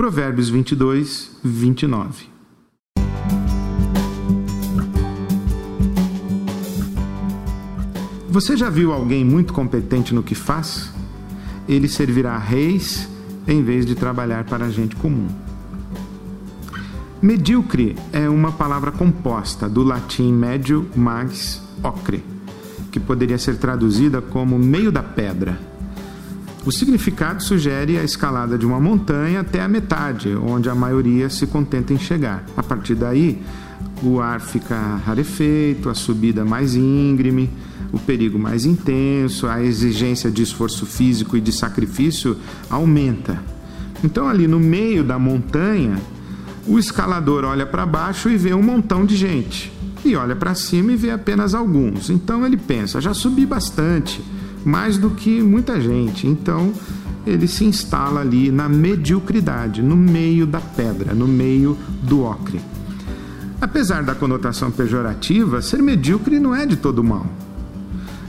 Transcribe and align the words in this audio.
Provérbios 0.00 0.48
22, 0.48 1.30
29. 1.44 2.26
Você 8.30 8.56
já 8.56 8.70
viu 8.70 8.94
alguém 8.94 9.22
muito 9.22 9.52
competente 9.52 10.14
no 10.14 10.22
que 10.22 10.34
faz? 10.34 10.90
Ele 11.68 11.86
servirá 11.86 12.32
a 12.32 12.38
reis 12.38 13.10
em 13.46 13.62
vez 13.62 13.84
de 13.84 13.94
trabalhar 13.94 14.44
para 14.44 14.64
a 14.64 14.70
gente 14.70 14.96
comum. 14.96 15.28
Medíocre 17.20 17.94
é 18.10 18.26
uma 18.26 18.52
palavra 18.52 18.90
composta 18.90 19.68
do 19.68 19.82
latim 19.82 20.32
médio 20.32 20.88
mais 20.96 21.60
ocre, 21.82 22.24
que 22.90 22.98
poderia 22.98 23.36
ser 23.36 23.58
traduzida 23.58 24.22
como 24.22 24.58
meio 24.58 24.90
da 24.90 25.02
pedra. 25.02 25.60
O 26.64 26.70
significado 26.70 27.42
sugere 27.42 27.98
a 27.98 28.04
escalada 28.04 28.58
de 28.58 28.66
uma 28.66 28.78
montanha 28.78 29.40
até 29.40 29.62
a 29.62 29.68
metade, 29.68 30.34
onde 30.36 30.68
a 30.68 30.74
maioria 30.74 31.30
se 31.30 31.46
contenta 31.46 31.94
em 31.94 31.98
chegar. 31.98 32.44
A 32.54 32.62
partir 32.62 32.94
daí, 32.94 33.40
o 34.02 34.20
ar 34.20 34.40
fica 34.40 34.76
rarefeito, 35.04 35.88
a 35.88 35.94
subida 35.94 36.44
mais 36.44 36.74
íngreme, 36.74 37.48
o 37.90 37.98
perigo 37.98 38.38
mais 38.38 38.66
intenso, 38.66 39.46
a 39.46 39.62
exigência 39.62 40.30
de 40.30 40.42
esforço 40.42 40.84
físico 40.84 41.34
e 41.34 41.40
de 41.40 41.50
sacrifício 41.50 42.36
aumenta. 42.68 43.42
Então, 44.04 44.28
ali 44.28 44.46
no 44.46 44.60
meio 44.60 45.02
da 45.02 45.18
montanha, 45.18 45.98
o 46.66 46.78
escalador 46.78 47.44
olha 47.44 47.64
para 47.64 47.86
baixo 47.86 48.28
e 48.28 48.36
vê 48.36 48.52
um 48.52 48.62
montão 48.62 49.06
de 49.06 49.16
gente. 49.16 49.72
E 50.04 50.14
olha 50.14 50.36
para 50.36 50.54
cima 50.54 50.92
e 50.92 50.96
vê 50.96 51.10
apenas 51.10 51.54
alguns. 51.54 52.10
Então 52.10 52.46
ele 52.46 52.56
pensa: 52.56 53.00
já 53.00 53.12
subi 53.12 53.44
bastante, 53.44 54.22
mais 54.64 54.98
do 54.98 55.10
que 55.10 55.42
muita 55.42 55.80
gente. 55.80 56.26
Então 56.26 56.72
ele 57.26 57.46
se 57.46 57.64
instala 57.64 58.20
ali 58.20 58.50
na 58.50 58.68
mediocridade, 58.68 59.82
no 59.82 59.96
meio 59.96 60.46
da 60.46 60.60
pedra, 60.60 61.14
no 61.14 61.28
meio 61.28 61.76
do 62.02 62.22
ocre. 62.22 62.60
Apesar 63.60 64.02
da 64.02 64.14
conotação 64.14 64.70
pejorativa, 64.70 65.60
ser 65.60 65.82
medíocre 65.82 66.38
não 66.38 66.54
é 66.54 66.64
de 66.64 66.76
todo 66.76 67.04
mal. 67.04 67.26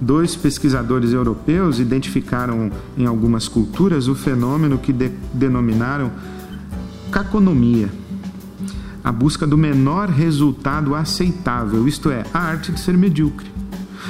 Dois 0.00 0.36
pesquisadores 0.36 1.12
europeus 1.12 1.80
identificaram 1.80 2.70
em 2.96 3.06
algumas 3.06 3.48
culturas 3.48 4.08
o 4.08 4.14
fenômeno 4.14 4.78
que 4.78 4.92
de 4.92 5.10
denominaram 5.32 6.12
caconomia 7.10 7.88
a 9.06 9.12
busca 9.12 9.46
do 9.46 9.56
menor 9.56 10.08
resultado 10.08 10.92
aceitável, 10.92 11.86
isto 11.86 12.10
é, 12.10 12.24
a 12.34 12.40
arte 12.40 12.72
de 12.72 12.80
ser 12.80 12.98
medíocre. 12.98 13.46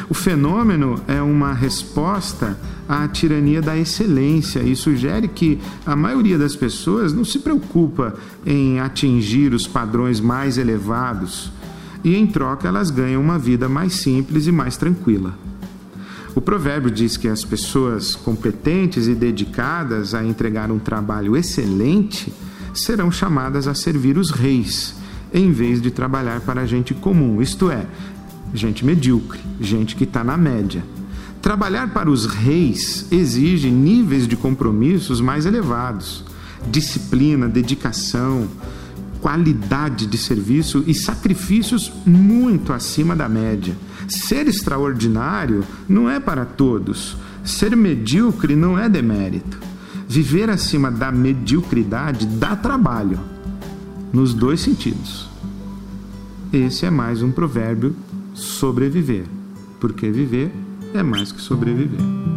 O 0.09 0.15
fenômeno 0.15 1.01
é 1.09 1.21
uma 1.21 1.53
resposta 1.53 2.59
à 2.89 3.07
tirania 3.09 3.61
da 3.61 3.77
excelência. 3.77 4.61
E 4.61 4.77
sugere 4.77 5.29
que 5.29 5.59
a 5.85 5.97
maioria 5.97 6.39
das 6.39 6.55
pessoas 6.55 7.13
não 7.13 7.25
se 7.25 7.39
preocupa 7.39 8.15
em 8.45 8.81
atingir 8.81 9.53
os 9.53 9.67
padrões 9.67 10.21
mais 10.21 10.59
elevados. 10.59 11.51
E, 12.05 12.15
em 12.15 12.27
troca, 12.27 12.69
elas 12.69 12.91
ganham 12.91 13.21
uma 13.21 13.39
vida 13.39 13.69
mais 13.69 13.95
simples 13.95 14.47
e 14.47 14.53
mais 14.53 14.77
tranquila. 14.77 15.35
O 16.37 16.41
provérbio 16.41 16.91
diz 16.91 17.17
que 17.17 17.29
as 17.29 17.43
pessoas 17.43 18.15
competentes 18.15 19.09
e 19.09 19.15
dedicadas 19.15 20.15
a 20.15 20.23
entregar 20.23 20.71
um 20.71 20.79
trabalho 20.79 21.35
excelente 21.35 22.31
serão 22.75 23.11
chamadas 23.11 23.67
a 23.67 23.75
servir 23.75 24.19
os 24.19 24.31
reis, 24.31 24.95
em 25.33 25.51
vez 25.51 25.81
de 25.81 25.91
trabalhar 25.91 26.43
para 26.43 26.67
gente 26.67 26.93
comum, 26.93 27.41
isto 27.41 27.71
é, 27.71 27.87
gente 28.57 28.85
medíocre, 28.85 29.41
gente 29.61 29.95
que 29.95 30.05
está 30.05 30.25
na 30.25 30.37
média. 30.37 30.83
Trabalhar 31.41 31.93
para 31.93 32.11
os 32.11 32.27
reis 32.27 33.07
exige 33.11 33.71
níveis 33.71 34.27
de 34.27 34.37
compromissos 34.37 35.21
mais 35.21 35.47
elevados, 35.47 36.25
disciplina, 36.71 37.49
dedicação, 37.49 38.49
qualidade 39.21 40.07
de 40.07 40.19
serviço 40.19 40.83
e 40.87 40.95
sacrifícios 40.95 41.93
muito 42.05 42.73
acima 42.73 43.15
da 43.15 43.29
média. 43.29 43.77
Ser 44.09 44.47
extraordinário 44.47 45.65
não 45.89 46.09
é 46.09 46.19
para 46.21 46.45
todos. 46.45 47.17
Ser 47.45 47.77
medíocre 47.77 48.57
não 48.57 48.79
é 48.79 48.89
demérito. 48.89 49.59
Viver 50.09 50.51
acima 50.51 50.91
da 50.91 51.11
mediocridade 51.11 52.27
dá 52.27 52.55
trabalho, 52.55 53.19
nos 54.13 54.33
dois 54.33 54.61
sentidos. 54.61 55.29
Esse 56.53 56.87
é 56.87 56.91
mais 56.91 57.23
um 57.23 57.33
provérbio 57.33 57.95
sobreviver, 58.37 59.25
porque 59.81 60.11
viver 60.11 60.53
é 60.95 61.03
mais 61.03 61.33
que 61.33 61.41
sobreviver. 61.41 62.36